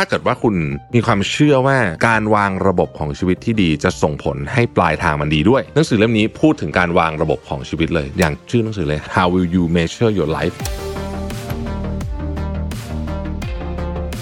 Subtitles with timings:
[0.00, 0.54] ถ้าเกิดว่าคุณ
[0.94, 10.56] มีความเชื่อว่าการวางระบบของชีวิตที่ดีจะส่งผลให้ปลายทางมันดีด้วย หนังสือเล่มนี้พูดถึงการวางระบบของชีวิตเลย อย่างชื่อหนังสือเลย How will you measure your life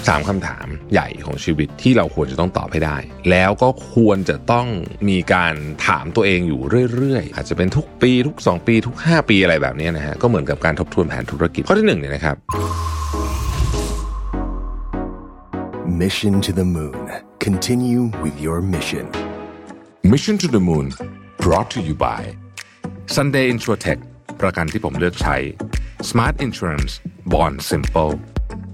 [0.07, 2.97] สามคำถามใหญ่ของชีวิตที่เราควรจะต้องตอบให้ได้
[3.29, 4.67] แล้วก็ควรจะต้อง
[5.09, 5.53] มีการ
[5.87, 6.61] ถามตัวเองอยู่
[6.93, 12.37] เรื่อยๆ อาจจะเป็นทุกปีทุก 2 ปีทุก 5 ปีอะไรแบบนี้นะฮะก็เหมือนกับการทบทวนแผนธุรกิจข้อที่หนึ่งเนี่ยนะครับ
[15.87, 17.09] Mission to the Moon.
[17.39, 19.09] Continue with your mission.
[20.03, 20.91] Mission to the Moon
[21.37, 22.35] brought to you by
[23.15, 23.99] Sunday Insurtech
[24.41, 25.35] ประกันที่ผมเลือกใช้
[26.09, 26.93] Smart Insurance
[27.31, 28.13] Bond Simple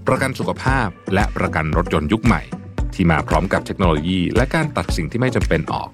[0.08, 2.42] ประกันสุขภาพและประกันรถยนต์ยุคใหม่
[2.94, 5.90] ที่มาพร้อมกับเทคโนโลยี และการตัดสิ่งที่ไม่จำเป็นออก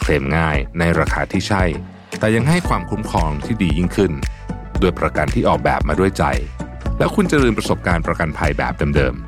[0.00, 1.64] เคลมง่ายในราคาที่ใช่
[2.18, 4.12] แต่ยังให้ความคุ้มครองที่ดียิ่งขึ้น
[4.80, 6.24] ด้วยประกันที่ออกแบบมาด้วยใจ
[6.98, 9.27] แล้วคุณจะลืมประสบการณ์ประกันภัยแบบเดิมๆ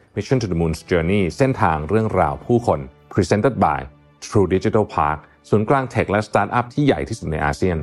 [0.15, 2.79] Mission to the Moon's Journey เส้นทางเรื่องราวผู้คน
[3.13, 3.79] Presented by
[4.25, 7.77] True Digital Park ศูนย์กลางเทคและสตาร์ทอัพที่ใหญ่ที่สุดในอาเซียน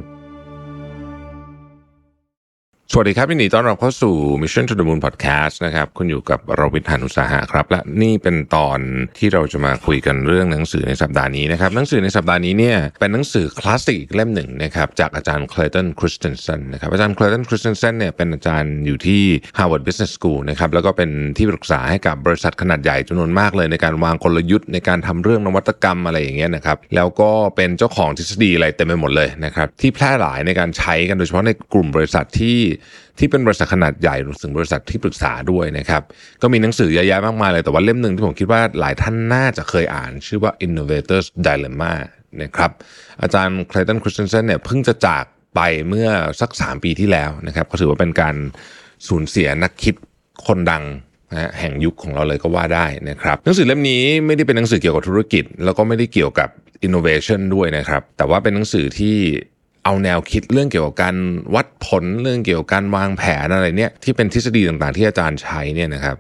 [2.93, 8.79] สวัสดีครับยินดีต้อนรับเข้าสู่ Mission to the Moon Podcast นะครับคุณอยู่กับเราวิทยานุสาหะครับ และนี่เป็นตอน
[9.19, 19.23] ที่เราจะมาคุยกันเรื่องหนังสือในสัปดาห์นี้นะครับหนังสือในสัปดาห์นี้เนี่ยเป็นหนังสือคลาสสิกอีกเล่มหนึ่งนะครับจากอาจารย์ Clayton Christensen นะครับอาจารย์ Clayton Christensen เนี่ยเป็นอาจารย์อยู่ที่
[19.59, 32.59] Harvard Business School นะครับแล้วก็เป็นที่ปรึกษาให้กับบริษัทขนาดใหญ่จำนวนมากเลยในการวางกลยุทธ์ในการทำเรื่องนวัตกรรมอะไรอย่างเงี้ยนะครับแล้วก็เป็นเจ้าของทฤษฎีอะไรเต็มไปหมดเลยนะครับที่แพร่หลายในการใช้กันโดยเฉพาะในกลุ่มบริษัทที่
[33.19, 36.03] ที่เป็นบริษัทขนาดใหญ่รวมถึงบริษัทที่ปรึกษาด้วยนะครับ
[36.43, 41.93] ก็มีหนังสือเยอะแยะมากมายเลย แต่ว่าเล่มหนึ่งที่ผมคิดว่าหลายท่านน่าจะเคยอ่านชื่อว่า Innovators Dilemma
[42.43, 42.71] นะครับ
[43.23, 45.25] อาจารย์ Clayton Christensen เนี่ยเพิ่งจะจาก
[45.55, 46.09] ไปเมื่อ
[46.41, 48.37] สัก 3 ปีที่แล้วนะครับก็ถือว่าเป็นการ
[49.09, 49.95] สูญเสียนักคิด
[50.47, 50.85] คนดัง
[51.33, 56.49] นะแห่งยุคของเราเลยก็ว่าได้นะครับหนังสือเล่มนี้ไม่ได้เป็นหนังสือเกี่ยวกับธุรกิจ แล้วก็ไม่ได้เกี่ยวกับ
[56.87, 59.17] innovation ด้วยนะครับ แต่ว่าเป็นหนังสือที่
[59.85, 61.17] เอาแนวคิดเรื่องเกี่ยวกับการ
[61.55, 66.17] วัดผลเรื่องเกี่ยวกับการวางแผนอะไรเนี่ยที่เป็นทฤษฎีต่างๆ ที่อาจารย์ใช้เนี่ยนะครับ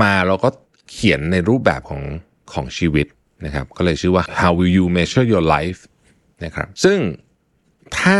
[0.00, 0.48] มาเราก็
[0.90, 2.02] เขียนในรูปแบบของ
[2.52, 3.06] ของชีวิต
[3.44, 5.80] นะครับก็เลยชื่อว่า how will you measure your life
[6.44, 6.98] นะครับซึ่ง
[7.98, 8.18] ถ้า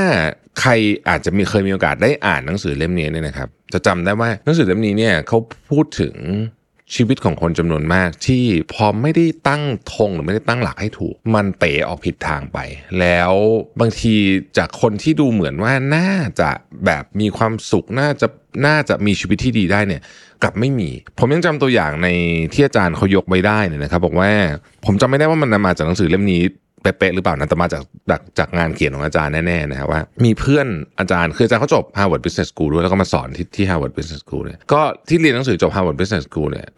[0.61, 0.73] ใคร
[1.09, 5.39] อาจจะมีเคยมีโอกาสได้อ่านหนังสือเล่มนี้เนี่ยนะครับ จะจำได้ว่าหนังสือเล่มนี้เนี่ยเขา
[5.71, 6.15] พูดถึง
[6.95, 9.63] ชีวิตของคนจำนวนมากที่พอไม่ได้ตั้ง
[9.95, 12.59] ธงหรือไม่ได้ตั้งหลักให้ถูก มันเป๋ออกผิดทางไป
[13.01, 13.33] แล้ว
[13.81, 14.15] บางที
[14.59, 16.51] จากคนที่ดูเหมือนว่าน่าจะ
[16.85, 18.27] แบบมีความสุขน่าจะ
[18.67, 20.03] น่าจะมีชีวิตที่ดีได้เนี่ย
[20.43, 22.09] กลับไม่มี ผมยังจำตัวอย่างใน
[22.53, 24.31] ที่อาจารย์เขายกไว้ได้เนี่ยนะครับ บอกว่า
[24.85, 26.43] ผมจำไม่ได้ว่ามันมาจากหนังสือเล่มนี้
[26.85, 30.67] เป๊ะๆหรือเปล่านะแต่มาจากจากจากงานเขียนของอาจารย์แน่ๆนะครับว่า มีเพื่อน
[30.99, 36.69] อาจารย์คืออาจารย์เขาจบ Harvard Business School ด้วยแล้วก็มาสอนที่ที่ Harvard Business School เนี่ยก็ที่เรียนหนังสือจบ Harvard Business School เนี่ย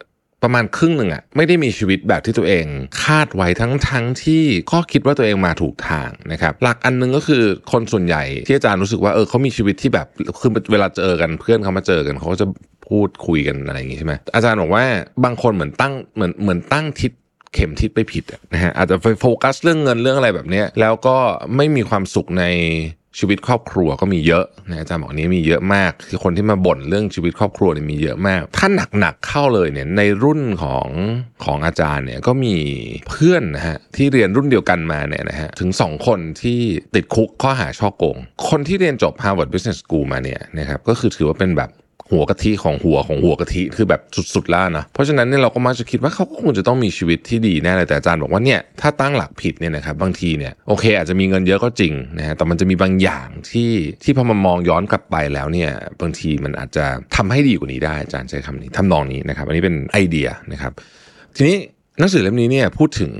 [0.43, 2.65] ประมาณครึ่งหนึ่งอะไม่ได้มีชีวิตแบบที่ตัวเอง
[3.03, 10.07] คาดไว้ทั้งทั้งที่ก็คิดว่าตัวเองมาถูกทางนะครับหลักอันนึงก็คือคนส่วนใหญ่ที่อาจารย์รู้สึกว่าเออเขามีชีวิตที่แบบ
[10.41, 12.47] คือเวลาเจอกันเพื่อนเขามาเจอกันเขาก็จะ
[12.89, 14.85] พูดคุยกันอะไรอย่างงี้ใช่ไหมอาจารย์บอกว่า
[15.25, 17.11] บางคนเหมือนตั้งเหมือนเหมือนตั้งทิศ
[17.57, 18.23] เข็มทิศไปผิด
[18.53, 21.17] นะฮะอาจจะไปโฟกัสเรื่องเงินเรื่องอะไรแบบนี้แล้วก็
[21.55, 22.45] ไม่มีความสุขใน
[23.21, 28.67] ชีวิตครอบครัวก็มีเยอะนะอาจารย์บอกนี้มีเยอะมากคือคนที่มาบ่นเรื่องชีวิตครอบครัวเนี่ยมีเยอะมาก ถ้า
[28.99, 30.87] หนักๆเข้าเลยเนี่ยในรุ่นของ
[31.45, 32.55] ของอาจารย์เนี่ยก็มี
[33.09, 36.59] เพื่อนนะฮะที่เรียนรุ่นเดียวกันมาเนี่ยนะฮะถึง 2 คนที่
[36.95, 38.17] ติดคุกข้อหาช่อโกง
[38.49, 41.69] คนที่เรียนจบ Harvard Business School มาเนี่ยนะครับก็คือถือว่าเป็นแบบ
[42.11, 44.01] หัวกะทิของหัวของหัวกะทิคือแบบ
[44.35, 53.71] สุดๆล้านะเพราะฉะนั้นเนี่ยเราก็มักจะคิดว่าเขาก็คงจะต้องมีชีวิตที่ดีแน่เลยแต่อาจารย์บอกว่าเนี่ยถ้าตั้งหลักผิดเนี่ยนะครับบางทีเนี่ยโอเค อาจจะมีเงินเยอะก็จริงนะฮะแต่มันจะมีบางอย่างที่
[54.03, 55.71] ที่พอมามองย้อนกลับไปแล้วเนี่ย
[56.01, 60.71] บางทีมันอาจจะทำให้ดีกว่านี้ได้อาจารย์ใช้คำนี้ทำนองนี้นะครับ อันนี้เป็นไอเดียนะครับ
[61.35, 61.57] ทีนี้
[61.99, 63.13] หนังสือเล่มนี้เนี่ยพูดถึง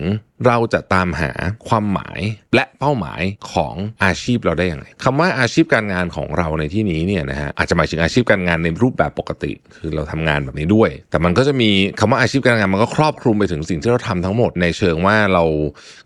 [0.46, 1.32] เราจะตามหา
[1.68, 2.20] ความหมาย
[2.56, 3.22] และเป้าหมาย
[3.54, 11.70] ของอาชีพเราได้อย่างไรคำว่าอาชีพการงานของเราในที่นี้เนี่ยนะฮะอาจจะหมายถึงอาชีพการงานในรูปแบบปกติ คือเราทำงานแบบนี้ด้วย แต่มันก็จะมี
[12.00, 15.44] คำว่าอาชีพการงานมันก็ครอบคลุมไปถึงสิ่งที่เราทำทั้งหมดในเชิงว่าเรา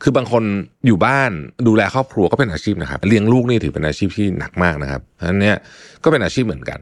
[0.04, 0.44] คือบางคน
[0.88, 1.32] อยู่บ้าน
[1.68, 5.58] ดูแลครอบครัวก็เป็นอาชีพนะครับเลี้ยงลูกนี่ถือเป็นอาชีพที่หนักมากนะครับอันเนี้ย
[6.04, 6.80] ก็เป็นอาชีพเหมือนกัน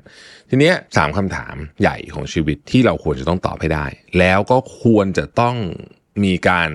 [0.49, 3.85] ทีเนี้ยสามคำถามใหญ่ของชีวิตที่เราควรจะต้องตอบให้ได้
[4.19, 5.55] แล้วก็ควรจะต้อง
[6.23, 6.69] มีการ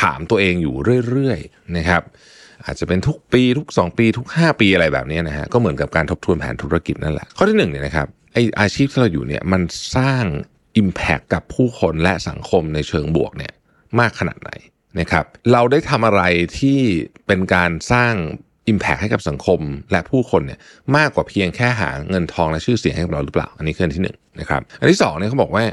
[0.00, 0.76] ถามตัวเองอยู่
[1.08, 2.02] เรื่อยๆนะครับ
[2.64, 9.62] อาจจะเป็นทุกปีทุก 2 ปีทุก 5 ปีอะไรแบบนี้นะฮะก็เหมือนกับการทบทวนแผนธุรกิจนั่นแหละ ข้อที่หนึ่งเนี่ยนะครับไออาชีพที่เราอยู่เนี่ยมัน
[9.96, 10.24] สร้าง
[10.80, 13.52] Impact กับผู้คนและสังคมในเชิงบวกเนี่ย
[14.00, 14.50] มากขนาดไหน
[14.98, 16.22] นะครับ เราได้ทำอะไร
[16.58, 16.78] ที่
[17.26, 18.14] เป็นการสร้าง
[18.72, 19.60] Impact ให้กับสังคม
[19.92, 20.58] และผู้คนเนี่ย
[20.96, 25.64] มากกว่าเพียงแค่หาเงินทองและชื่อเสียงให้กับเราหรือเปล่า อันนี้คืออันที่หนึ่งนะครับอันที่สองเนี่ยเขาบอกว่า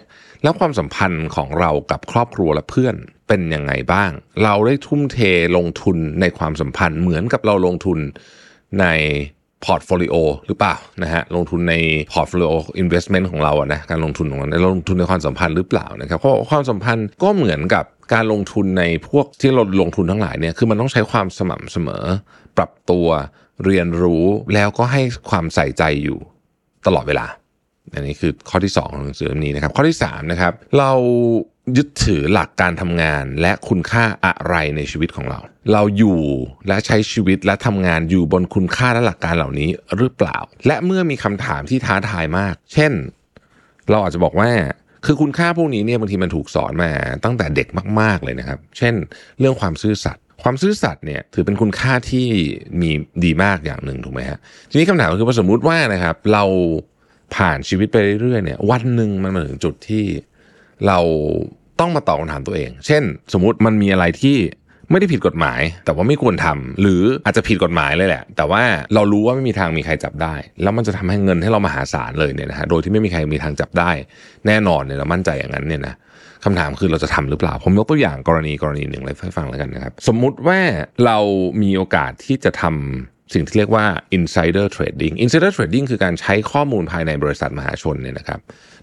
[0.44, 2.96] แล้วความสัมพันธ์ของเรากับครอบครัวและเพื่อน
[3.28, 4.12] เป็นยังไงบ้าง
[4.44, 5.18] เราได้ทุ่มเท
[5.58, 8.00] ลงทุนในความสัมพันธ์เหมือนกับเราลงทุน
[8.82, 8.86] ใน
[9.66, 10.16] portfolio
[10.48, 11.76] หรือเปล่านะฮะลงทุนใน
[12.12, 22.04] portfolio investment ของเราอะนะการลงทุนของเราลงทุนในความสัมพันธ์หรือเปล่านะครับเพราะความสัมพันธ์ก็เหมือนกับการลงทุนในพวกที่เราลงทุนทั้งหลายเนี่ยคือมันต้องใช้ความสม่ำเสมอ
[22.57, 23.07] ปรับตัว
[23.66, 26.19] เรียนรู้แล้วก็ให้ความใส่ใจอยู่
[26.88, 27.28] ตลอดเวลา
[27.94, 30.92] อันนี้คือข้อที่ 2 ของหนังสือเล่มนี้นะครับ ข้อที่3นะครับเรา
[31.78, 35.40] ยึดถือหลักการทำงานและคุณค่าอะไรในชีวิตของเรา
[35.74, 36.22] เราอยู่
[36.68, 40.38] และใช้ชีวิตและทำงานอยู่บนคุณค่าและหลักการเหล่านี้หรือเปล่า
[40.68, 42.92] และเมื่อมีคำถามที่ท้าทายมาก เช่น
[43.90, 44.50] เราอาจจะบอกว่า
[45.06, 46.92] คือคุณค่าพวกนี้เนี่ยบางทีมันถูกสอนมา
[47.24, 47.68] ตั้งแต่เด็ก
[48.00, 48.94] มาก ๆเลยนะครับ เช่น
[49.40, 52.28] เรื่องความซื่อสัตย์ ความซื่อสัตย์เนี่ยถือเป็นคุณค่าที่
[52.82, 52.90] มี
[53.24, 54.40] ดีมากอย่างหนึ่งถูกไหมฮะ
[54.70, 56.44] ทีนี้คำถามก็คือว่าสมมติว่านะครับ เรา
[57.36, 60.06] ผ่านชีวิตไปเรื่อยๆเนี่ย วันหนึ่งมันมาถึงจุดที่
[60.88, 61.00] เรา
[61.80, 63.04] ต้องมาตอบคำถามตัวเอง เช่น
[63.34, 64.38] สมมติมันมีอะไรที่
[64.92, 73.92] ไม่ได้ผิดกฎหมาย แต่ว่าไม่ควรทำหรืออาจจะผิดกฎหมายเลยแหละ แต่ว่าเรารู้ว่าไม่มีทางมีใครจับได้ แล้วมันจะทำให้เงินให้เรามหาศาลเลยเนี่ยนะฮะโดยที่ไม่มีใครมีทางจับได้
[74.48, 75.96] แน่นอนเนี่ยเรามั่นใจอย่างนั้นเนี่ยนะ
[76.46, 80.60] คำถามคือเราจะทำหรือเปล่า ผมยกตัวอย่างกรณีกรณีหนึ่งเลยให้ฟังแล้วกันนะครับ สมมุติว่า
[81.06, 81.18] เรา
[81.62, 83.86] มีโอกาสที่จะทำสิ่งที่เรียกว่า
[84.18, 88.40] insider trading insider trading คือการใช้ข้อมูลภายในบริษัทมหาชนเนี่ยนะครับ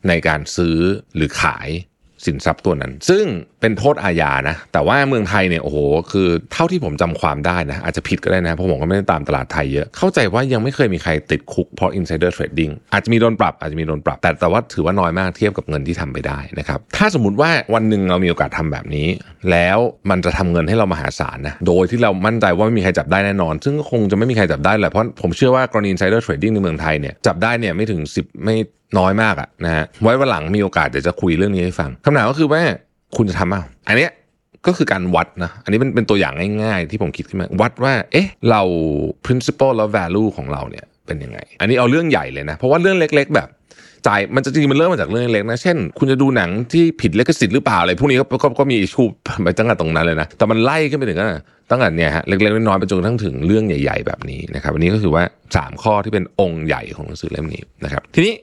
[0.08, 0.78] ในการซื้อ
[1.14, 1.68] หรือขาย
[2.26, 3.24] สินทรัพย์ตัวนั้น ซึ่ง
[3.60, 5.78] เป็นโทษอาญานะ แต่ว่าเมืองไทยเนี่ยโอ้โห
[6.12, 19.08] คือเท่าที่ผมจำความได้นะ อาจจะผิดก็ได้นะ เพราะผมก็ไม่ได้ตามตลาดไทยเยอะ เข้าใจว่ายังไม่เคยมีใครติดคุกเพราะ insider trading อาจจะมีโดนปรับอาจจะมีโดนปรับ แต่แต่ว่าถือว่าน้อยมากเทียบกับเงินที่ทำไปได้นะครับถ้าสมมติว่าวันหนึ่งเรามีโอกาสทำแบบนี้
[19.50, 19.78] แล้ว
[20.10, 28.56] มันจะทำเงินให้เรามหาศาลนะโดยที่เรามั่นใจว่าไม่มีใครจับได้แน่นอน ซึ่งคงจะไม่มีใครจับได้แหละเพราะผมเชื่อว่ากรณี insider trading ในเมืองไทยเนี่ยจับได้เนี่ยไม่ถึง 10 ไม่
[28.98, 32.60] น้อยมากอะนะฮะไว้วันหลังมีโอกาสเดี๋ยวจะคุยเรื่องนี้ให้ฟังคำถามก็คือว่า
[33.16, 34.10] คุณจะทำเปล่าอันเนี้ย
[34.66, 38.62] ก็คือการวัดนะ อันนี้เป็นเป็นตัวอย่างง่ายๆ ที่ผมคิดขึ้นมา วัดว่า เอ๊ะ เรา
[39.26, 43.48] principle แล้ว value ของเราเนี่ยเป็นยังไง อันนี้เอาเรื่องใหญ่เลยนะ เพราะว่าเรื่องเล็ก ๆ แบบ
[44.06, 49.02] จ่ายมันจะจริงมันเริ่มมาจากเรื่องเล็กๆนะ เช่น คุณจะดูหนังที่ผิดลิขสิทธิ์หรือเปล่าอะไรพวกนี้ก็ก็ก็มีชู
[49.42, 51.26] ไปตั้งแต่ตรงนั้นเลยนะ แต่มันไล่ขึ้นไปถึงตั้
[51.76, 55.22] งแต่เนี่ยฮะเล็กๆน้อยๆไปจนกระทั่งถึงเรื่องใหญ่ ๆ แบบนี้นะครับ อันนี้ก็คือว่า
[55.54, 58.34] 3 ข้อที่เป็นองค์ใหญ่ของหนังสือเล่มนี้นะครับ ทีนี้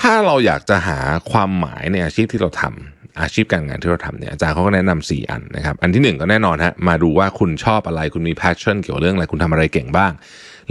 [0.00, 0.98] ถ้าเราอยากจะหา
[1.32, 10.12] ความหมายในอาชีพที่เราทำอาชีพการงานที่เราทำเนี่ยอาจารย์เขาก็แนะนำสี่อันนะครับ อันที่หนึ่งก็แน่นอนฮะมาดูว่าคุณชอบอะไรคุณมี passion เกี่ยวกับเรื่องอะไรคุณทำอะไรเก่งบ้าง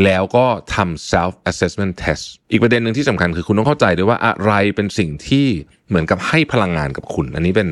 [0.03, 0.45] แล้วก็
[0.75, 5.47] ทำ self assessment test อีกประเด็นหนึ่งที่สำคัญคือคุณต้องเข้าใจด้วยว่าอะไรเป็นสิ่งที่
[5.89, 7.69] เหมือนกับให้พลังงานกับคุณ อันนี้เป็น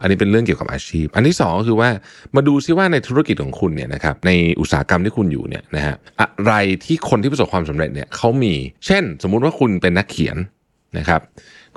[0.00, 1.90] อันนี้เป็นเรื่องเกี่ยวกับอาชีพ อันที่สองก็คือว่า
[2.36, 6.52] มาดูซิว่าในธุรกิจของคุณเนี่ยนะครับในอุตสาหกรรมที่คุณอยู่เนี่ยนะฮะอะไร
[6.84, 8.54] ที่คนที่ประสบความสำเร็จเนี่ยเขามี
[8.86, 10.36] เช่น สมมุติว่าคุณเป็นนักเขียน
[10.96, 11.20] นะครับ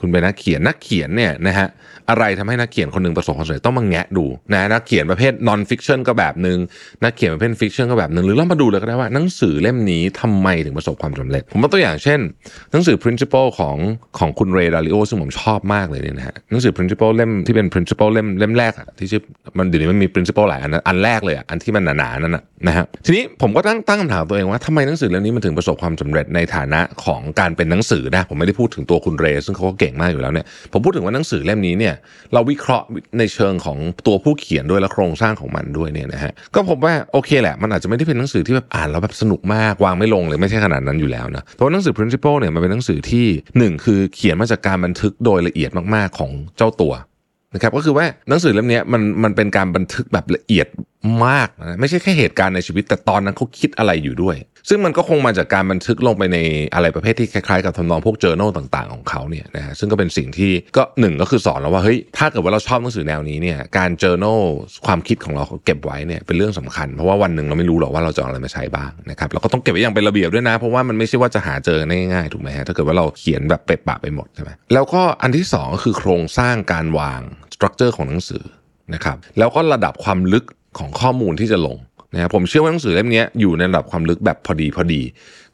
[0.01, 1.67] คุณเป็นนักเขียนนักเขียนเนี่ยนะฮะ
[2.09, 6.57] อะไรทำให้นักเขียนคนหนึ่งประสบความสำเร็จต้องมาแงะดูนะนักเขียนประเภท non fiction ก็แบบหนึ่ง
[7.03, 12.19] นักเขียนประเภท fiction ก็แบบหนึ่งหรือเรามาดูเลยก็ได้ว่าหนังสือเล่มนี้ทำไมถึงประสบความสำเร็จ ผมยกตัวอย่างเช่น
[12.71, 13.77] หนังสือ principle ของ
[14.19, 19.21] ของคุณเรย์ดาริโอซึ่งผมชอบมากเลยเนี่ยนะฮะหนังสือ principle เล่มที่เป็น principle เล่มเล่มแรกอะที่ชื่อ
[19.57, 31.93] มันเดี๋ยวนี้มันมี principle หลายอันอันแรกเลยอะอันที่มันหนาๆนั่นนะนะฮะทีนี้ผมก็ตั้งตั้งคำถามตัวเองว่าทำไมหนังสือเล่มนี้มันถึงประสบความสำเร็จในฐานะของการเป็นหนังสือนะผมไม่ได้พูดถึงตัวคุณเรซึ่งเขาก็เก่งมากอยู่แล้วเนี่ยผมพูดถึงว่าหนังสือเล่มนี้เนี่ย
[32.33, 32.87] เราวิเคราะห์
[33.19, 43.25] ในเชิงของตัวผู้เขียนด้วยและโครงสร้างของมันด้วยเนี่ยนะฮะก็ผมว่าโอเคแหละ มันอาจจะไม่ได้เป็นหนังสือที่แบบอ่านแล้วแบบสนุกมากวางไม่ลงเลยไม่ใช่ขนาดนั้นอยู่แล้วนะแต่ว่าหนังสือ principle เนี่ยมันเป็นหนังสือที่
[43.57, 46.93] หนึ่งคือเขียนมาจากการบันทึกโดยละเอียดมากๆของเจ้าตัว
[47.53, 50.67] นะครับก็คือว่าหนังสือเล่มนี้มันมันเป็นการบันทึกแบบละเอียด
[51.25, 54.35] มากนะไม่ใช่แค่เหตุการณ์ในชีวิต แต่ตอนนั้นเขาคิดอะไรอยู่ด้วย
[54.69, 56.37] ซึ่งมันก็คงมาจากการบันทึกลงไปใน
[56.75, 64.41] อะไรประเภทที่คล้ายๆ กับทำนองพวก journal ต่างๆ ของเขาเนี่ยนะฮะซึ่งก็เป็นสิ่งที่ก็หนึ่งก็คือสอนเราว่าเฮ้ยถ้าเกิดว่าเราชอบหนังสือแนวนี้เนี่ยการ journal
[64.85, 77.21] ความคิดของเราเก็บไว้เนี่ยเป็นเรื่องสำคัญ เพราะว่าวันหนึ่งเราไม่รู้หรอกว่าเราจะเอาอะไรมาใช้บ้างนะครับเราก็ต้องเก็บไว้อย่างเป็นระเบียบด้วยนะ เพราะว่ามันไม่ใช่ว่าจะหาเจอง่ายๆถูกไหมฮะถ้าเกิดว่าเราเขียนแบบเปะปะไปหมดใช่ไหมแล้วก็อันที่สองก็คือโครงสร้างการวาง
[77.53, 78.43] structure ของหนังสือ
[78.93, 80.45] นะครับแล้วก็ระดับความลึก
[80.77, 81.77] ของข้อมูลที่จะลง
[82.13, 85.01] นะครับผมเชื่อว่าหนังสือเล่มนี้อยู่ในระดับความลึกแบบพอดีพอดี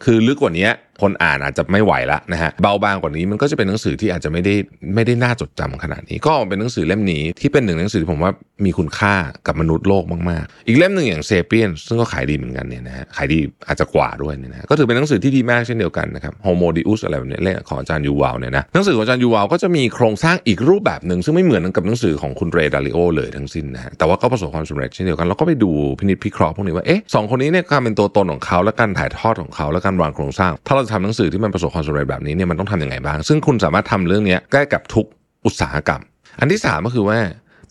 [0.03, 0.69] คือลึกกว่านี้
[1.01, 4.55] คนอ่านอาจจะไม่ไหวละนะฮะเบาบางกว่านี้มันก็จะเป็นหนังสือที่อาจจะไม่ได้
[4.95, 8.31] ไม่ได้น่าจดจำขนาดนี้ ก็เป็นหนังสือเล่มนี้ที่เป็นหนึ่งหนังสือที่ผมว่า
[8.65, 9.15] มีคุณค่า
[9.47, 35.05] กับมนุษย์โลกมากๆ อีกเล่มหนึ่งอย่างเซเปียนซึ่งก็ขายดีเหมือนกันเนี่ยนะฮะขายดีอาจจะกว่าด้วยเนี่ยนะก็ถือเป็นหนังสือที่ดีมากเช่นเดียวกันนะครับโฮโมดิอุสอะไรแบบนี้เล่มของอาจารย์ยูวาลเนี่ยนะหนังสือของอาจารย์ยูวาลก็จะมีโครงสร้างอีกรูปแบบหนึ่งซึ่งไม่เหมือนกับหนังสือของคุณเรดาริโอเลยทั้งสิ้นนะฮะแต่ว่าก็ประสบความสำเร็จเช่นเดียวกันเราก็ไปดูพินิจพิเคราะห์พวกนี้ว่าเอ๊ะสองคนนี้เนี่ยการเป็นตัวตนของเขาและการถ่ายทอดของเขาและการวางโครงสร้างถ้าเราจะทำหนังสือที่มันประสบความสำเร็จแบบนี้เนี่ยมันต้องทำยังไงบ้าง ซึ่งคุณสามารถทำเรื่องนี้ใกล้กับทุก
[35.45, 36.01] อุตสาหกรรม
[36.39, 37.19] อันที่สามก็คือว่า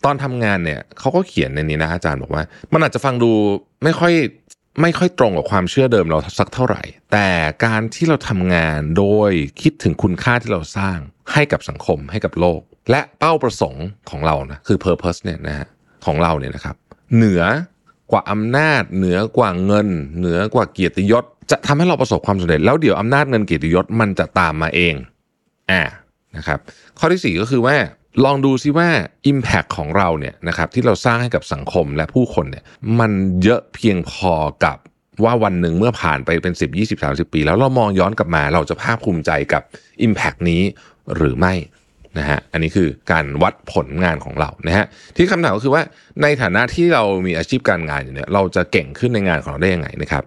[0.05, 2.43] ตอนทำงานเนี่ยเขาก็เขียนในนี้นะอาจารย์บอกว่า
[2.73, 3.31] มันอาจจะฟังดู
[3.83, 4.13] ไม่ค่อย
[4.81, 6.81] ไม่ค่อยตรงกับความเชื่อเดิมเราสักเท่าไหร่
[7.13, 7.29] แต่
[7.65, 9.31] การที่เราทำงานโดย
[9.61, 10.97] คิดถึงคุณค่าที่เราสร้าง
[11.33, 15.67] ให้กับสังคมให้กับโลก และเป้าประสงค์ของเรานะคือ purpose เนี่ยนะฮะ
[16.05, 16.75] ของเราเนี่ยนะครับ
[17.15, 17.43] เหนือ
[18.11, 24.95] กว่าอำนาจ เหนือกว่าเงิน เหนือกว่าเกียรติยศ จะทำให้เราประสบความสำเร็จ แล้วเดี๋ยวอำนาจเงินเกียรติยศมันจะตามมาเอง
[25.71, 25.81] อ่า
[26.37, 26.59] นะครับ
[26.99, 27.75] ข้อที่ 4 ก็คือว่า
[28.25, 28.89] ลองดูซิว่า
[29.31, 32.63] Impact ของเราเนี่ยนะครับที่เราสร้างให้กับสังคมและผู้คนเนี่ย
[32.99, 33.11] มัน
[33.43, 34.33] เยอะเพียงพอ
[34.65, 34.77] กับ
[35.23, 39.61] ว่าวันหนึ่งเมื่อผ่านไปเป็น 10 20 30 ปี แล้วเรามองย้อนกลับมาเราจะภาคภูมิใจกับ
[40.05, 40.61] Impact นี้
[41.15, 41.53] หรือไม่
[42.19, 45.83] นะฮะอันนี้คือการวัดผลงานของเรานะฮะที่คำถามก็คือว่า
[46.21, 50.23] ในฐานะที่เรามีอาชีพการงานอยู่เนี่ยเราจะเก่งขึ้นในงานของเราได้ยังไงนะครับ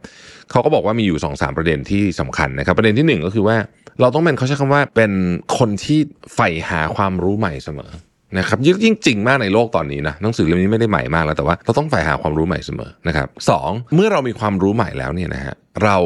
[0.50, 3.56] เขาก็บอกว่ามีอยู่2อสประเด็นที่สำคัญนะครับ ประเด็นที่ 1 ก็คือว่า
[4.00, 5.12] เราต้องเป็นเขาใช้คำว่าเป็น
[5.58, 5.98] คนที่
[6.34, 7.92] ใฝ่หาความรู้ใหม่เสมอ
[8.38, 13.52] นะครับยิ่งจริงมากในโลกตอนนี้นะหนังสือเล่มนี้ไม่ได้ใหม่มากแล้วแต่ว่าเราต้องใฝ่หาความรู้ใหม่เสมอนะครับส
[13.94, 15.54] เมื่อเรามีความรู้ใหม่แล้วเนี่ยนะฮะ
[15.84, 15.98] เรา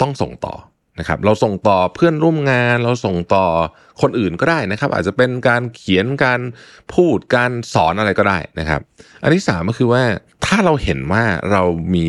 [0.00, 0.54] ต้องส่งต่อ
[1.00, 3.46] นะครับเราส่งต่อเพื่อนร่วมงาน เราส่งต่อ
[4.00, 6.40] คนอื่นก็ได้นะครับ อาจจะเป็นการเขียนการ
[6.94, 8.80] พูดการสอนอะไรก็ได้นะครับ
[9.22, 10.02] อันที่สามก็คือว่า
[10.46, 11.62] ถ้าเราเห็นว่าเรา
[11.94, 12.08] มี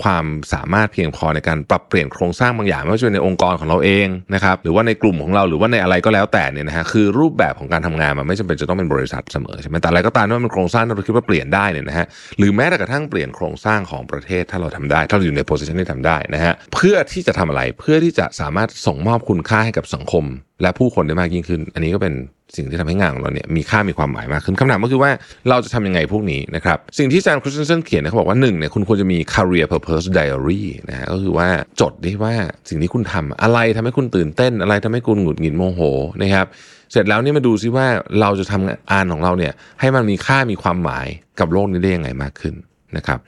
[0.00, 12.06] ความสามารถเพียงพอในการปรับเปลี่ยนโครงสร้างบางอย่างไม่ว่าจะในองค์กรของเราเองนะครับหรือว่าในกลุ่มของเราหรือว่าในอะไรก็แล้วแต่เนี่ยนะฮะคือรูปแบบของการทำงานมันไม่จำเป็นจะต้องเป็นบริษัทเสมอใช่ไหมแต่อะไรก็ตามที่มันโครงสร้างเราคิดว่าเปลี่ยนได้เนี่ยนะฮะ
[12.38, 20.24] หรือแม้แต่กระทั่งเปลี่ยนโครงสร้างของประเทศถ้าเราทำได้ ถ้าเราอยู่ในโพสิชันที่ทำได้นะฮะเพื่อที่จะทำอะไรเพื่อที่จะสามารถส่งมอบคุณค่าให้กับสังคม
[20.62, 22.14] และผู้คนได้มากยิ่งขึ้น อันนี้ก็เป็น
[22.56, 25.10] สิ่งที่ทำให้งานของเราเนี่ยมีค่ามีความหมายมากขึ้นคำถามก็คือว่า
[25.48, 31.48] เราจะทำยังไงพวกนี้นะครับ สิ่งที่อาจารย์คริสเตนเขียนเขาบอกว่าหนึ่งเนี่ยคุณควรจะมี career purpose diary นะฮะก็คือว่า
[31.80, 32.34] จดได้ว่า
[32.68, 35.80] สิ่งที่คุณทำอะไรทำให้คุณตื่นเต้น อะไรทำให้คุณหงุดหงิดโมโห
[36.22, 36.46] นะครับ
[36.92, 37.86] เสร็จแล้วนี่มาดูซิว่า
[38.20, 41.06] เราจะทำงานของเราเนี่ยให้มันมีค่ามีความหมาย
[41.40, 42.54] กับโลกนี้ได้ยังไงมากขึ้น
[42.96, 43.18] นะครับ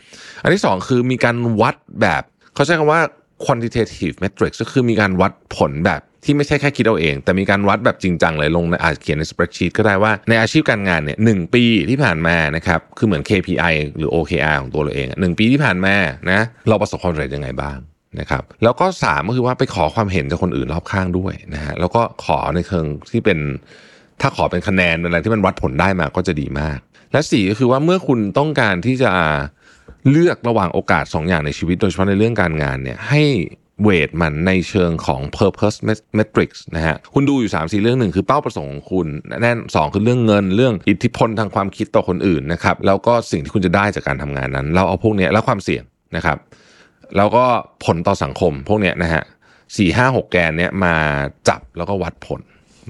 [0.43, 2.23] อันที่สองคือมีการวัดแบบ
[2.55, 3.01] เขาใช้คำว่า
[3.45, 15.95] quantitative metrics ก็คือมีการวัดผลแบบ ที่ไม่ใช่แค่คิดเอาเอง แต่มีการวัดแบบจริงจังเลยลงในอาจเขียนในสเปรดชีตก็ได้ว่าในอาชีพการงานเนี่ยหปีที่ผ่านมานะครับคือเหมือน KPI หรือ OKR ของตัวเราเองหนึ่งปีที่ผ่านมา
[16.31, 17.79] นะเราประสบความสำเร็จยังไงบ้าง
[18.21, 23.39] นะครับแล้วก็ 3 ก็คือว่าไปขอความเห็นจากคนอื่นรอบข้างด้วยนะฮะแล้วก็ขอในเชิงที่เป็น
[24.21, 26.79] ถ้าขอเป็นคะแนนอะไรที่มันวัดผลได้มาก็จะดีมาก
[27.13, 29.13] และ4ก็คือว่าเมื่อคุณต้องการที่จะ
[30.11, 33.23] เลือกระหว่างโอกาส 2 อย่างในชีวิตโดยเฉพาะในเรื่องการงานเนี่ยให้
[33.83, 35.79] เวทมันในเชิงของ purpose
[36.19, 39.07] metrics นะฮะ คุณดูอยู่3ามสี่เรื่องหนึ่งคือเป้าประสงค์ของคุณ
[39.43, 45.83] แน่นสองคือเรื่องเงิน เรื่องอิทธิพลทางความคิดต่อคนอื่นนะครับ แล้วก็สิ่งที่คุณจะได้จากการทำงานนั้น เราเอาพวกนี้แล้วความเสี่ยง
[46.17, 46.39] นะครับ
[47.17, 47.45] แล้วก็
[47.85, 49.23] ผลต่อสังคมพวกนี้นะฮะ
[49.77, 50.95] สี่ห้าหกแกนเนี้ยมา
[51.49, 52.41] จับแล้วก็วัดผล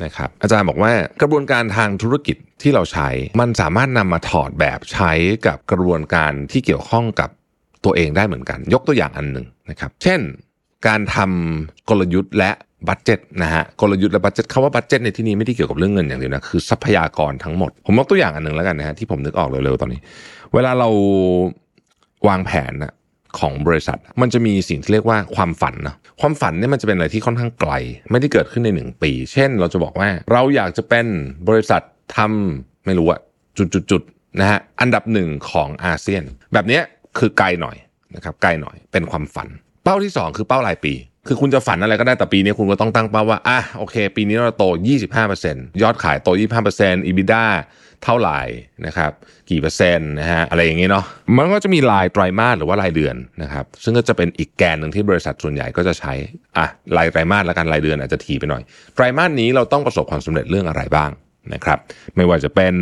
[0.04, 3.08] นะครับอาจารย์บอกว่ากระบวนการทางธุรกิจที่เราใช้
[3.40, 5.12] มันสามารถนำมาถอดแบบใช้
[5.46, 7.30] กับกระบวนการที่เกี่ยวข้องกับ
[7.84, 10.20] ตัวเองได้เหมือนกัน ยกตัวอย่างอันหนึ่งนะครับ เช่น
[10.86, 12.50] การทำกลยุทธ์และ
[12.88, 20.00] budget นะฮะกลยุทธ์และ budget คำว่า budget ในที่นี้ไม่ได้เกี่ยวกับเรื่องเงินอย่างเดียวนะคือทรัพยากรทั้งหมด ผมยกตัวอย่างอันหนึ่งแล้วกันนะฮะที่ผมนึกออกเร็วๆตอนนี้
[20.54, 20.88] เวลาเรา
[22.28, 22.92] วางแผนนะ
[23.38, 27.72] ของบริษัท มันจะมีสิ่งที่เรียกว่าความฝันนะความฝันเนี่ยมันจะเป็นอะไรที่ค่อนข้างไกล
[28.10, 31.06] ไม่ได้เกิดขึ้นในหนึ่งปี เช่น เราจะบอกว่าเราอยากจะเป็น
[31.48, 31.82] บริษัท
[32.16, 33.20] ทำไม่รู้อะ
[33.90, 36.80] จุดๆนะฮะอันดับหนึ่งของอาเซียน แบบนี้
[37.18, 37.76] คือไกลหน่อย
[38.14, 39.48] นะครับไกลหน่อยเป็นความฝัน
[39.88, 40.94] เป้าที่ 2 คือเป้ารายปี
[41.26, 44.64] คือคุณจะฝันอะไรก็ได้แต่ปีนี้คุณก็ต้องตั้งเป้าว่าอะโอเค ปีนี้เราโต
[45.22, 46.28] 25%ยอดขายโต
[46.68, 47.44] 25% EBITDA
[48.04, 48.40] เท่าไหร่
[48.86, 49.12] นะครับ
[49.50, 51.04] กี่เปอร์เซ็นต์นะฮะอะไรอย่างนี้เนาะ
[51.36, 56.12] มันก็จะมีรายไตรมาสหรือว่ารายเดือนนะครับ ซึ่งก็จะเป็นอีกแกนหนึ่งที่บริษัทส่วนใหญ่ก็จะใช้
[56.58, 56.66] อะ
[56.96, 58.62] รายไตรมาสแล้วกันรายเดือนอาจจะทีไปหน่อย
[58.94, 61.10] ไตรมาสนี้เราต้องประสบความสำเร็จเรื่องอะไรบ้าง
[61.52, 61.78] นะครับ
[62.16, 62.74] ไม่ว่าจะเป็น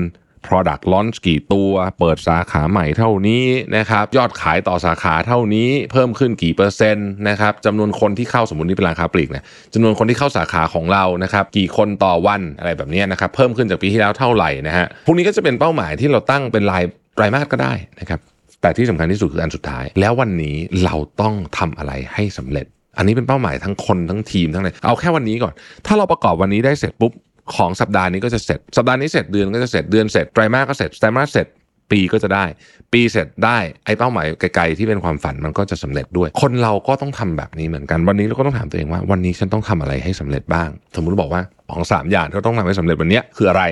[0.47, 3.45] Product Launch กี่ตัว เปิดสาขาใหม่เท่านี้
[3.77, 16.83] นะครับยอดขายต่อสาขาเท่านี้ เพิ่มขึ้นกี่เปอร์เซ็นต์นะครับจำนวนคนที่เข้าสมมตินี่เป็นราคาปลีกนะจำนวนคนที่เข้าสาขาของเรานะครับกี่คนต่อวันอะไรแบบนี้นะครับเพิ่มขึ้นจากปีที่แล้วเท่าไหร่นะฮะพวกนี้ก็จะเป็นเป้าหมายที่เราตั้งเป็นราย
[17.15, 18.21] ไตรมาสก็ได้นะครับ
[18.63, 22.67] แต่ที่สำคัญที่สุดคืออันสุดท้าย แล้ววันนี้เราต้องทำอะไรให้สำเร็จ
[22.99, 25.53] อันนี้เป็นเป้าหมายทั้งคนทั้งทีมทั้งอะไรเอาแค่วันนี้ก่อน
[25.87, 27.13] ถ้าเราประกอบวันนี้ได้เสร็จปุ๊บ
[27.55, 31.47] ของสัปดาห์นี้ก็จะเสร็จ สัปดาห์นี้เสร็จเดือนก็จะเสร็จเดือนเสร็จไตรมาสก็เสร็จไตรมาสเสร็จ
[31.93, 32.45] ปีก็จะได้
[32.93, 43.65] ปีเสร็จได้ไอ้เป้าหมายไกลๆที่เป็นความฝันมันก็จะสำเร็จด้วย คนเราก็ต้องทำแบบนี้เหมือนกัน วันนี้เราก็ต้องถามตัวเองว่า วันนี้ฉันต้องทำอะไรให้สำเร็จบ้าง สมมติบอกว่าของสามอย่างที่เราต้องทำให้สำเร็จวันนี้คืออะไร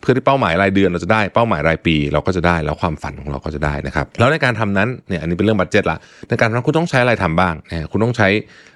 [0.00, 8.28] เพื่อที่เป้าหมายรายเดือนเราจะได้เป้าหมายรายปีเราก็จะได้แล้วความฝันของเราก็จะได้นะครับแล้วในการทำนั้นเนี่ยอันนี้เป็นเรื่องบัตเจ็ตละในการทำคุณต้องใช้อะไรทำบ้างนะคุณต้องใช้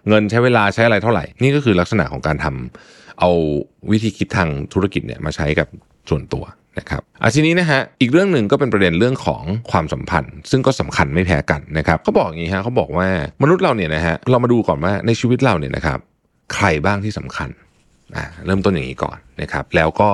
[0.09, 3.31] เงินใช้เวลาใช้อะไรเท่าไหร่ นี่ก็คือลักษณะของการทำ เอา
[3.91, 5.69] วิธีคิดทางธุรกิจเนี่ยมาใช้กับ
[6.11, 6.45] ส่วนตัว
[6.79, 13.09] นะครับอาทีนี้นะฮะอีกเรื่องหนึ่งก็เป็นประเด็นเรื่องของความสัมพันธ์ ซึ่งก็สำคัญไม่แพ้กันนะครับเขาบอกอย่างนี้ฮะเขาบอกว่า
[13.43, 15.99] มนุษย์เราเนี่ยนะฮะเรามาดูก่อนว่าในชีวิตเราเนี่ยนะครับ
[16.55, 17.51] ใครบ้างที่สำคัญ
[18.17, 20.09] อะเริ่มต้นอย่างนี้ก่อนนะครับแล้วก็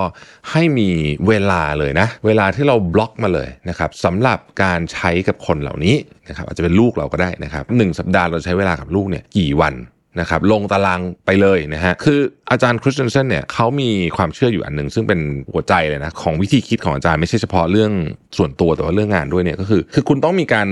[0.51, 0.89] ให้มี
[1.27, 5.95] เวลาเลยนะเวลาที่เราบล็อกมาเลยนะครับสำหรับการใช้กับคนเหล่านี้
[6.29, 9.73] นะครับอาจจะเป็นลูกเราก็ได้นะครับหนึ่งสัปดาห์เราใช้เวลากับลูกเนี่ยกี่วัน
[10.19, 12.19] นะครับลงตารางไปเลยนะฮะคือ
[12.51, 15.19] อาจารย์คริสเตนเซนเนี่ยเขามีความเชื่ออยู่อันหนึ่งซึ่งเป็น
[15.51, 17.91] หัวใจเลยนะของวิธีคิดของอาจารย์ไม่ใช่เฉพาะเรื่อง
[18.37, 20.67] ส่วนตัวแต่ว่าเรื่องงานด้วยเนี่ยก็คือ คือคุณต้องมีการ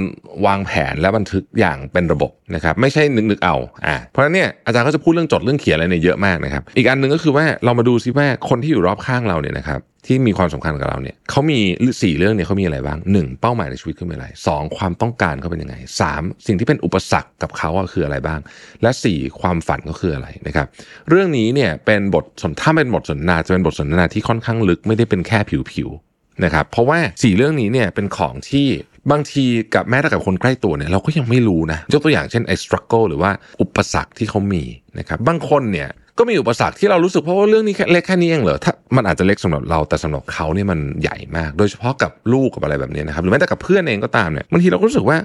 [0.46, 11.60] วางแผนและบันทึกอย่างเป็นระบบนะครับไม่ใช่นึกนึกเอาอ่าเพราะฉะนั้นเนี่ยอาจารย์ก็จะพูดเรื่องจดเรื่องเขียนอะไรเนี่ยเยอะมากนะครับอีกอันหนึ่งก็คือว่าเรามาดูซิว่าคนที่อยู่รอบข้างเราเนี่ยนะครับ ที่มีความสำคัญกับเราเนี่ยเขามี
[12.02, 18.40] สี่เรื่องเนี่ยเขามีอะไรบ้างหนึ่งเป้าหมายในชีวิตเขาเป็นอะไรสองความต้องการเขาเป็นยังไงสามสิ่งที่เป็นอุปสรรคกับเขาคืออะไรบ้าง
[18.82, 20.68] และสี่ความฝันก็คืออะไรนะครับ
[21.10, 25.40] เรื่องนี้เนี่ยเป็นบทสนถ้าเป็นบทสนทนาจะเป็นบทสนทนาที่ค่อนข้างลึกไม่ได้เป็นแค่
[25.74, 28.68] ผิวๆนะครับเพราะว่าสี่เรื่องนี้เนี่ยเป็นของที่
[29.12, 29.46] บางที
[29.76, 33.32] กับแม้แต่กับคนใกล้ตัวเนี่ยเราก็ยังไม่รู้นะยกตัวอย่างเช่นไอ้ struggle หรือว่า
[33.62, 34.64] อุปสรรคที่เขามี
[35.00, 45.18] นะครับบางคนเนี่ย ก็มีอุปสรรคที่เรารู้สึกเพราะว่าเรื่องนี้เล็กแค่นี้เองเหรอถ้ามันอาจจะเล็กสำหรับเราแต่สำหรับเขาเนี่ยมันใหญ่มาก โดยเฉพาะกับลูกกับอะไรแบบนี้นะครับหรือแม้แต่กับเพื่อนเองก็ตามเนี่ยบางทีเราก็รู้สึกว่า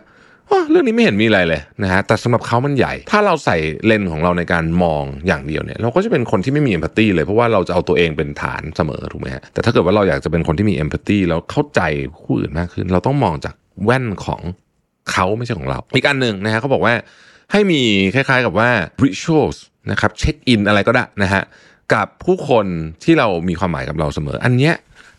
[0.71, 11.81] เรื่องนี้ไม่เห็นมีอะไรเลยนะฮะแต่สำหรับเขามันใหญ่ ถ้าเราใส่เลนของเราในการมองอย่างเดียวเนี่ย เราก็จะเป็นคนที่ไม่มีเอมพัตตีเลยเพราะว่าเราจะเอาตัวเองเป็นฐานเสมอถูกไหมฮะแต่ถ้าเกิดว่าเราอยากจะเป็นคนที่มีเอมพัตตีแล้วเข้าใจ
[12.25, 14.41] ผู้อื่นมากขึ้น เราต้องมองจากแว่นของ
[15.13, 16.95] เขาไม่ใช่ของเรา อีกอันหนึ่งนะฮะเขาบอกว่า
[17.53, 17.81] ให้มี
[18.15, 18.71] คล้ายๆกับว่า
[19.05, 19.59] rituals
[19.90, 21.43] นะครับเช็คอินอะไรก็ได้นะฮะ
[21.95, 22.66] กับผู้คน
[23.04, 24.75] ที่เรามีความหมายกับเราเสมอ อันเนี้ย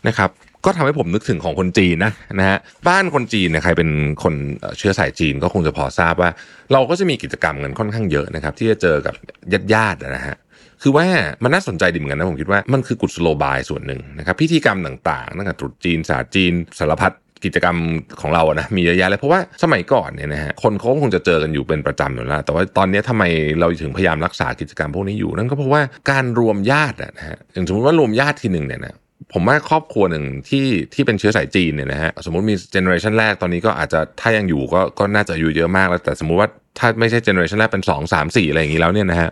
[0.08, 0.30] นะครับ
[0.64, 3.90] ก็ทำให้ผมนึกถึงของคนจีนนะนะฮะบ้านคนจีนเนี่ยใครเป็น
[4.22, 4.34] คน
[4.78, 6.30] เชื้อสายจีนก็คงจะพอทราบว่า
[6.72, 9.14] เราก็จะมีกิจกรรมกันค่อนข้างเยอะนะครับ ที่จะเจอกับ
[9.52, 10.36] ญาติญาตินะฮะ
[10.82, 11.06] คือว่า
[11.42, 17.12] มันน่าสนใจดีเหมือนกันนะผมคิดว่ามันคือกุศโลบายส่วนหนึ่งนะครับพิธีกรรมต่างๆตั้งแต่ตรุษจีนศาสตร์จีนสารพัด
[17.44, 17.76] กิจกรรม
[18.20, 23.24] ของเราอะนะมีเยอะแยะเลยเพราะว่าสมัยก่อนเนี่ยนะฮะคนเขาคงจะเจอกันอยู่เป็นประจำอยู่แล้ว แต่ว่าตอนนี้ทำไม
[23.60, 28.96] เราถึงพยายามรักษากิจกรรมพวกนี้อยู่นั่นก็เพราะว่าการรวมญาตินะฮะอย่างสมมติว่ารวมญาติทีหนึ่งเนี่ยนะ
[29.32, 39.30] ผมว่าครอบครัวหนึ่งที่ที่เป็นเชื้อสายจีนเนี่ยนะฮะสมมติมี generation แรกตอนนี้ก็อาจจะถ้ายังอยู่ก็ก็น่าจะอายุเยอะมากแล้ว แต่สมมุติว่าถ้าไม่ใช่ generation แรกเป็นสองสามสี่อะไรอย่างนี้แล้วเนี่ยนะฮะ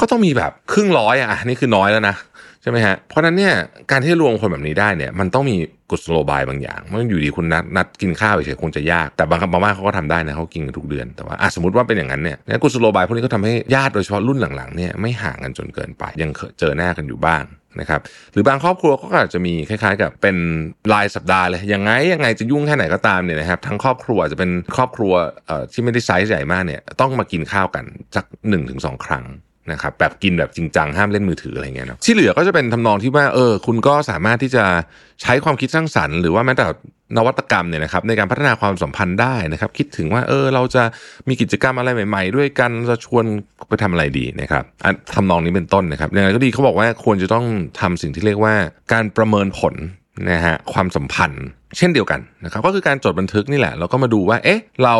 [0.00, 2.14] ก็ต้องมีแบบครึ่งร้อยอะนี่คือน้อยแล้วนะ
[2.62, 3.54] ใช่ไหมฮะเพราะนั้นเนี่ย
[3.90, 5.56] การที่รวมคนแบบนี้ได้เนี่ยมันต้องมี
[5.90, 17.44] กุศโลบายบางอย่างมันอยู่ดีๆคุณนัดนัดกินข้าวเฉยๆคงจะยากแต่บางบางบ้านเขาก็ทำได้นะเขากินกันทุกเดือนแต่ว่าสมมติว่าเป็นอย่างนั้นเนี่ยกุศโลบายพวกนี้ก็ทำให้ญาติโดยเฉพาะรุ่นหลังๆเนี่ยไม่ห่างกันจนเกินไป ยังเจอหน้ากันอยู่บ้าง
[17.80, 18.00] นะครับ
[18.32, 20.36] หรือบางครอบครัวก็อาจจะมีคล้ายๆ กับเป็น
[20.92, 25.12] รายสัปดาห์เลยยังไงยังไงจะยุ่งแค่ไหนก็ตามเนี่ยนะครับทั้งครอบครัวจะเป็นครอบครัว
[25.72, 27.84] ที่ไม่ได้ไซส์ใหญ่มากเนี่ยต้องมากินข้าวกัน
[28.16, 29.24] สักหนึ่งถึงสองครั้ง
[29.72, 34.64] นะครับแบบกินแบบจริงจังห้ามเล่นมือถืออะไรเงี้ยเนาะที่เหลือก็จะเป็นทำนองที่ว่าเออคุณก็สามารถที่จะ
[35.22, 36.66] ใช้ความคิดสร้างสรรค์หรือว่าแม้แต่
[37.16, 40.82] นวัตกรรมเนี่ยนะครับในการพัฒนาความสัมพันธ์ได้นะครับ คิดถึงว่าเออเราจะ
[41.28, 43.24] มีกิจกรรมอะไรใหม่ ๆ ด้วยกันจะชวน
[43.68, 44.64] ไปทำอะไรดีนะครับ
[45.14, 47.46] ทำนองนี้เป็นต้นนะครับอย่างไรก็ดีเขาบอกว่าควรจะต้อง
[47.80, 48.54] ทำสิ่งที่เรียกว่า
[48.92, 49.74] การประเมินผล
[50.30, 51.44] นะฮะความสัมพันธ์
[51.78, 54.96] เช่นเดียวกันนะครับก็คือการจดบันทึกนี่แหละแล้วก็มาดูว่าเอ๊ะเรา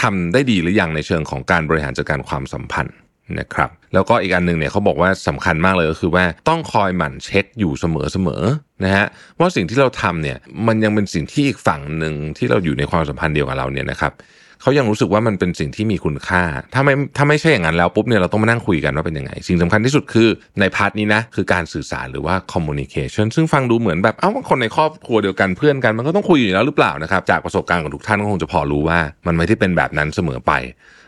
[0.00, 2.94] ทำได้ดีหรือยังในเชิงของการบริหารจัดการความสัมพันธ์
[3.38, 9.06] นะครับแล้วก็อีกอันหนึ่งเนี่ยเขาบอกว่าสำคัญมากเลยก็คือว่าต้องคอยหมั่นเช็คอยู่เสมอๆนะฮะ
[9.40, 14.14] ว่าสิ่งที่เราทำเนี่ยมันยังเป็นสิ่งที่อีกฝั่งหนึ่งที่เราอยู่ในความสัมพันธ์เดียวกับเราเนี่ยนะครับ
[14.62, 16.42] เขายังรู้สึกว่ามันเป็นสิ่งที่มีคุณค่า
[16.74, 20.28] ถ้าไม่ถ้าไม่ใช่อย่างนั้นแล้วปุ๊บเนี่ยเราต้องมานั่งคุยกันว่าเป็นยังไง สิ่งสำคัญที่สุดคือ
[20.60, 30.52] ในพาร์ทนี้นะคือการสื่อสารหรือว่า communication ซึ่งฟังดูเหมือนแบบเอ้าคนในครอบครัวเดียวกันเพื่อนกันมันก็ต้องคุยอยู่แล้วหรือเปล่านะครับจากประสบการณ์ของทุกท่านก็คงจะพอรู้ว่ามันไม่ได้เป็นแบบนั้นเสมอไป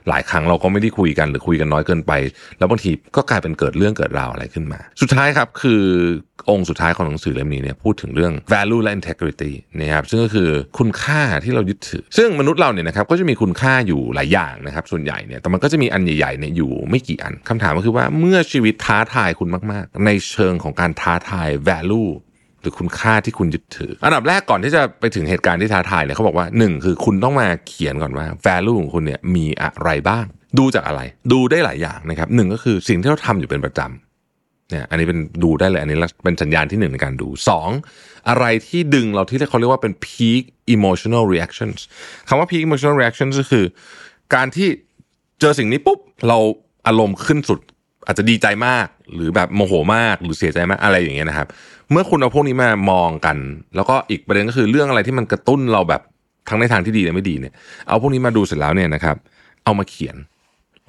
[0.08, 2.12] หลายครั้งเราก็ไม่ได้คุยกันหรือคุยกันน้อยเกินไป
[2.58, 5.82] แล้วบางทีก็กลายเป็นเกิดเรื่องเกิดราวอะไรขึ้นมา สุดท้ายครับคือ
[6.50, 22.10] องค์สุดท้ายของหนังสือเล่มนี้เนี่ยพูดถึงเรื่อง value และ integrity นะครับซึ่งก็คือคุณค่าที่เรายึดถือ ซึ่งมนุษย์เราเนี่ยนะครับก็จะมีคุณค่าอยู่หลายอย่างนะครับส่วนใหญ่เนี่ยแต่มันก็จะมีอันใหญ่ๆเนี่ยอยู่ไม่กี่อันคำถามก็คือว่าเมื่อชีวิตท้าทายคุณมาก ๆ ในเชิงของการท้าทาย value
[22.66, 30.24] รือคุณค่าที่คุณยึดถือ อันดับแรกก่อนที่จะไปถึงเหตุการณ์ที่ท้าทายเนี่ยเขาบอกว่าหนึ่งคือคุณต้องมาเขียนก่อนว่า value ของคุณเนี่ยมีอะไรบ้าง
[30.58, 31.00] ดูจากอะไร
[31.32, 37.70] ดูได้หลายอย่างนะครับหนึ่งก็คือสิ่งที่เราทำอยู่เป็นประจำเนี่ยอันนี้เป็นดูได้เลย อันนี้เป็นสัญญาณที่หนึ่งในการดูสอง
[38.28, 40.42] อะไรที่ดึงเราที่เขาเรียกว่าเป็น peak
[40.74, 41.78] emotional reactions
[42.28, 43.64] คำว่า peak emotional reactions ก็คือ
[44.34, 44.68] การที่
[45.40, 45.98] เจอสิ่งนี้ปุ๊บ
[46.28, 46.38] เรา
[46.86, 47.60] อารมณ์ขึ้นสุด
[48.06, 51.48] อาจจะดีใจมากหรือแบบโมโหมากหรือเสียใจมากอะไรอย่างเงี้ยนะครับ
[51.90, 53.36] เมื่อคุณเอาพวกนี้มามองกัน
[53.76, 56.02] แล้วก็อีกประเด็นก็คือเรื่องอะไรที่มันกระตุ้นเราแบบ
[56.48, 57.54] ทั้งในทางที่ดีและไม่ดีเนี่ย
[57.88, 59.16] เอาพวกนี้มาดูเสร็จแล้วเนี่ยนะครับ
[59.64, 60.16] เอามาเขียน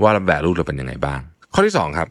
[0.01, 1.19] ว่า value เราเป็นยังไงบ้าง
[1.53, 2.07] ข้อที่สองครับ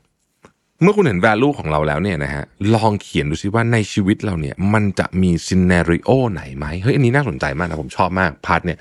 [0.82, 8.78] เมื่อคุณเห็น value ของเราแล้วเนี่ยนะฮะลองเขียนดูซิว่าในชีวิตเราเนี่ยมันจะมี scenario ไหนไหมเฮ้ยอันนี้น่าสนใจมากนะผมชอบมาก part เนี่ย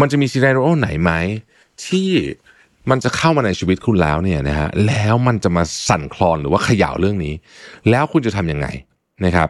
[0.00, 1.12] มันจะมี scenario ไหนไหม
[1.86, 2.10] ที่
[2.90, 7.34] มันจะเข้ามาในชีวิตคุณแล้วเนี่ยนะฮะแล้วมันจะมาสั่นคลอนหรือว่าเขย่าเรื่องนี้
[7.90, 8.66] แล้วคุณจะทำยังไง
[9.24, 9.48] นะครับ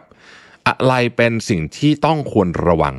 [0.67, 2.95] อะไรเป็นสิ่งที่ต้องควรระวัง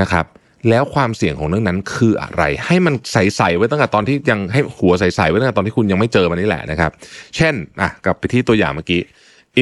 [0.00, 0.26] นะครับ
[0.68, 6.90] แล้วความเสี่ยงของเรื่องนั้นคืออะไร ให้มันใส่ๆไว้ตั้งแต่ตอนที่ยังให้หัวใส่ๆไว้ตั้งแต่ตอนที่คุณยังไม่เจอมันนี่แหละนะครับ
[7.36, 9.00] เช่นอะกลับไปที่ตัวอย่างเมื่อกี้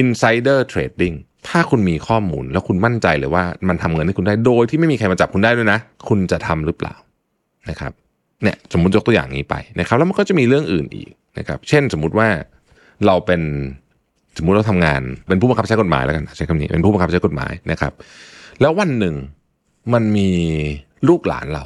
[0.01, 1.15] insider trading
[1.47, 6.95] ถ้าคุณมีข้อมูลแล้วคุณมั่นใจเลยว่ามันทำเงินให้คุณได้โดยที่ไม่มีใครมาจับคุณได้ด้วยนะ คุณจะทำหรือเปล่า
[7.69, 7.93] นะครับ
[8.43, 12.27] เนี่ยสมมติยกตัวอย่างนี้ไปนะครับ แล้วมันก็จะมีเรื่องอื่นอีกนะครับ เช่นสมมุติว่า
[13.05, 13.41] เราเป็น
[14.37, 17.93] สมมุติเราทำงานเป็นผู้บังคับใช้กฎหมายแล้วกันใช้คำนี้เป็นผู้บังคับใช้กฎหมายนะครับ
[18.61, 19.15] แล้ววันหนึ่ง
[19.93, 20.29] มันมี
[21.07, 21.65] ลูกหลานเรา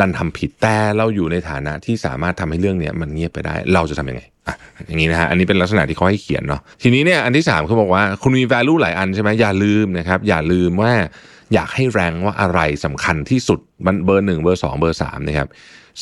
[0.00, 10.92] ดันทำผิดแต่เราอยู่ในฐานะที่สามารถทำให้เรื่องเนี้ยมันเงียบไปได้ เราจะทำยังไงอะอย่างนี้นะฮะอันนี้เป็นลักษณะที่เขาให้เขียนเนาะทีนี้เนี่ยอันที่สามเขาบอกว่าคุณมี value หลายอันใช่ไหมอย่าลืมนะครับ อย่าลืมว่า
[11.54, 15.48] อยากให้แรงว่าอะไรสำคัญที่สุดมันเบอร์หนึ่งเบอร์สองเบอร์สามนะครับ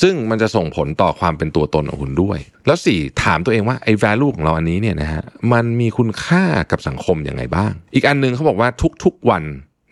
[0.02, 8.68] ซึ่งมันจะส่งผลต่อความเป็นตัวตนของคุณด้วย แล้วสี่ถามตัวเองว่าไอ้ value ของเราอันนี้เนี่ยนะฮะมันมีคุณค่ากับสังคมยังไงบ้าง อีกอันหนึ่งเขาบอกว่า
[9.04, 9.44] ทุกๆวัน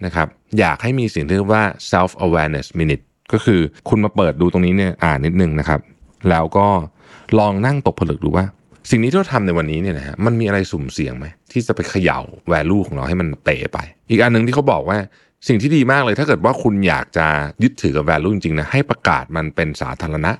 [0.04, 5.80] นะครับอยากให้มีสิ่งที่เรียกว่า self awareness minute ก็คือคุณมาเปิดดูตรงนี้เนี่ยอ่านนิดนึงนะครับ
[6.30, 6.66] แล้วก็
[7.38, 8.44] ลองนั่งตกผลึกดูว่า
[8.90, 12.20] สิ่งนี้ที่เราทำในวันนี้เนี่ยนะฮะมันมีอะไรสุ่มเสี่ยงไหมที่จะไปเขย่า
[12.52, 13.78] value ของเราให้มันเตะไป
[14.10, 14.98] อีกอันหนึ่งที่เขาบอกว่า
[15.48, 17.26] สิ่งที่ดีมากเลยถ้าเกิดว่าคุณอยากจะ
[17.62, 20.32] ยึดถือกับ value จริงๆนะให้ประกาศมันเป็นสาธารณะ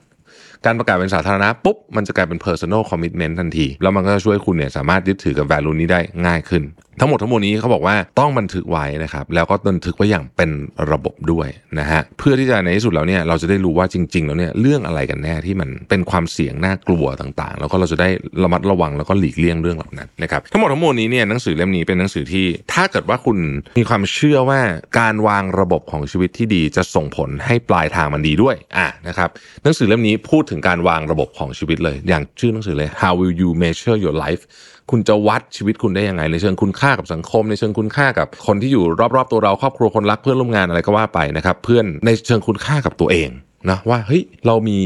[0.64, 6.62] การประกาศเป็นสาธารณะปุ๊บมันจะกลายเป็น personal commitment ทันที แล้วมันก็จะช่วยคุณเนี่ยสามารถยึดถือกับ value นี้ได้ง่ายขึ้น
[7.00, 10.50] ทั้งหมดทั้งมวลนี้เขาบอกว่าต้องบันทึกไว้นะครับแล้วก็บันทึกไว้อย่างเป็น
[10.92, 18.08] ระบบด้วยนะฮะเพื่อที่จะในที่สุดแล้วเนี่ยเราจะได้รู้ว่าจริง ๆ แล้วเนี่ยเรื่องอะไรกันแน่ที่มันเป็นความเสี่ยงน่ากลัวต่างๆ แล้วก็เราจะได้
[18.42, 23.38] ระมัดระวังแล้วก็หลีกเลี่ยงเรื่องเหล่านั้นนะครับทั้งหมดทั้งมวลนี้เนี่ยหนังสือเล่มนี้เป็นหนังสือที่ถ้าเกิดว่าคุณ
[23.78, 24.60] มีความเชื่อว่า
[24.98, 29.28] การวางระบบของชีวิตที่ดีจะส่งผลให้ปลายทางมันดีด้วยอะนะครับ
[29.62, 34.42] หนังสือเล่มนี้พูดถึงการวางระบบของชีวิตเลย อย่างชื่อหนังสือเลย How will you measure your life
[34.90, 38.84] คุณจะวัดชีวิตคุณได้ยังไงในเชิงคุณค่ากับสังคม ในเชิงคุณค่ากับคนที่อยู่
[39.16, 43.30] รอบๆตัวเราครอบครัวคนรักเพื่อนร่วมงานอะไรก็ว่าไปนะครับเพื่อนในเชิงคุณค่ากับตัวเอง
[43.70, 44.78] นะว่าเฮ้ยเรามี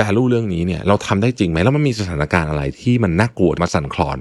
[0.00, 4.18] value เรื่องนี้เนี่ยเราทำได้จริงไหมแล้วมันมีสถานการณ์อะไรที่มันน่ากลัวมาสั่นคลอน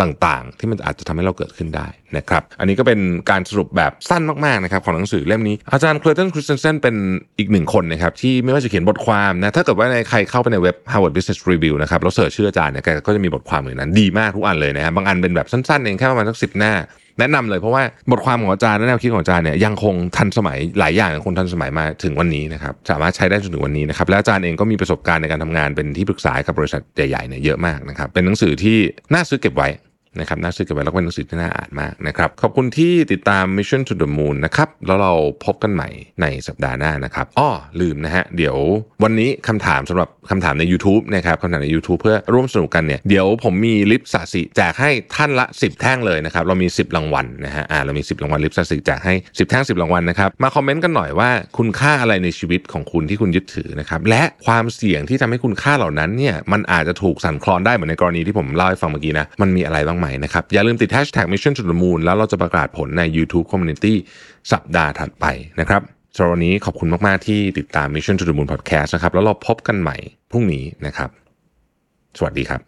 [0.00, 6.96] ต่างๆ ที่มันอาจจะทำให้เราเกิดขึ้นได้นะครับ อันนี้ก็เป็นการสรุปแบบสั้นมากๆนะครับของหนังสือเล่มนี้ อาจารย์เคลตันคริสเตนเซนเป็น
[7.38, 16.74] อีกหนึ่งคนนะครับที่ไม่ว่าจะเขียนบทความนะถ้าเกิดว่าในใครเข้าไปในเว็บ Harvard Business Review นะครับแล้วเสิร์ชชื่ออาจารย์เนี่ยแกก็จะมีบทความเหล่านั้นดีมากทุกอันเลยนะฮะบางอันเป็นแบบสั้นๆเองแค่ประมาณสักสิบหน้า
[17.20, 28.78] แนะนำเลยเพราะว่าบทความของอาจารย์และแนวคิดของอาจารย์เนี่ยยังคงทันสมัยหลายอย่างคงทันสมัยมาถึงวันนี้นะครับสามารถใช้ได้จนถึงวันนี้นะครับและอาจารย์เองก็มีประสบการณ์ในการทำงานเป็นที่ปรึกษากับบริษัทใหญ่ๆเนี่ยเยอะมากนะครับเป็นหนังสือที่
[29.14, 29.68] น่าซื้อเก็บไว้
[30.20, 35.12] นะครับน่าซื้อเก็บไว้แล้วก็เป็นหนังสือที่น่าอ่านมากนะครับ ขอบคุณที่ติดตาม Mission to the Moon นะครับ แล้วเรา
[35.44, 35.88] พบกันใหม่
[36.22, 37.50] ในสัปดาห์หน้านะครับอ้อ
[37.80, 38.56] ลืมนะฮะ เดี๋ยว
[39.02, 60.44] วันนี้คำถามสำหรับคำถามใน YouTube นะครับคำถามใน YouTube เพื่อร่วมสนุกกันเนี่ยเดี๋ยวผมมีลิปสาสิแจกให้ท่านละ 10 แท่งเลยนะครับ เรามี 10 รางวัลนะฮะอ่าเรามี 10 รางวัลลิปสาสิแจกให้ 10 แท่ง 10 รางวัลนะครับมาคอมเมนต์กันหน่อยว่าคุณค่าอะไรในชีวิตของคุณที่คุณยึดถือนะครับและความเสี่ยงที่ทำให้คุณค่าเหล่านั้นเนี่ยมันอาจจะถูกสั่นคลอนได้เหมือนในกรณีที่ผมเล่าให้ฟังเมื่อกี้นะมันมีอะไรบ้างมนะครับ
[60.52, 63.94] อย่าลืมติด hashtag mission to the moon แล้วเราจะประกาศผลใน YouTube community
[64.52, 65.26] สัปดาห์ถัดไป
[65.60, 65.82] นะครับ
[66.16, 69.96] สำหรับวันนี้ขอบคุณมาก ๆ ที่ติดตาม Mission to the Moon Podcast นะครับ แล้วเราพบกันใหม่
[70.30, 71.10] พรุ่งนี้นะครับ
[72.18, 72.60] สวัสดีครับ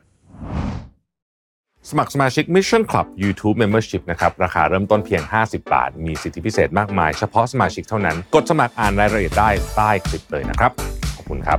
[1.91, 10.73] สมัครสมาชิก Mission Club YouTube Membership นะครับ ราคาเริ่มต้นเพียง 50 บาท มีสิทธิพิเศษมากมาย เฉพาะสมาชิกเท่านั้น กดสมัครอ่านรายละเอียดได้ใต้คลิปเลยนะครับ
[11.17, 11.59] ขอบคุณครับ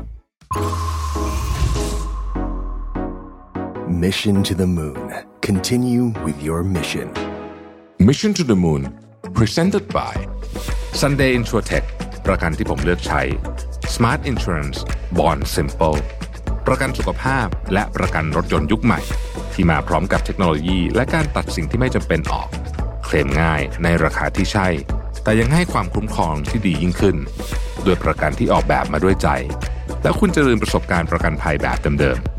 [4.06, 4.98] Mission to the Moon.
[5.42, 7.08] Continue with your mission.
[8.00, 8.82] Mission to the Moon
[9.38, 10.14] Presented by
[11.02, 11.86] Sunday Insurtech
[12.28, 13.22] ประกันที่ผมเลือกใช้
[13.96, 14.78] Smart Insurance
[15.18, 15.98] Bond Simple
[16.68, 19.00] ประกันสุขภาพและประกันรถยนต์ยุคใหม่
[19.54, 22.50] ที่มาพร้อมกับเทคโนโลยี และการตัดสิ่งที่ไม่จำเป็นออก
[23.06, 24.68] เคลมง่ายในราคาที่ใช่
[25.24, 27.18] แต่ยังให้ความคุ้มครองที่ดียิ่งขึ้น
[27.84, 29.28] โดยประกันที่ออกแบบมาด้วยใจ
[30.04, 32.39] แล้วคุณจะลืมประสบการณ์ประกันภัยแบบเดิมๆ